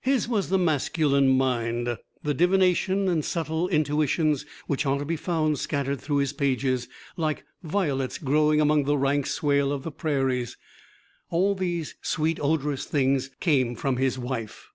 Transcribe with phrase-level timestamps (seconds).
[0.00, 1.98] His was the masculine mind.
[2.22, 7.44] The divination and subtle intuitions which are to be found scattered through his pages, like
[7.62, 10.56] violets growing among the rank swale of the prairies
[11.28, 14.68] all these sweet, odorous things came from his wife.